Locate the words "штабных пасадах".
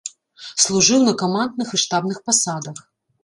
1.83-2.77